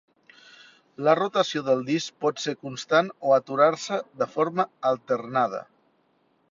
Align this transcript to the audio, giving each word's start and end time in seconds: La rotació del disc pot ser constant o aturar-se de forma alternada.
La 1.07 1.13
rotació 1.19 1.61
del 1.67 1.83
disc 1.91 2.17
pot 2.25 2.41
ser 2.47 2.55
constant 2.63 3.13
o 3.29 3.37
aturar-se 3.39 4.01
de 4.23 4.31
forma 4.37 4.71
alternada. 4.95 5.63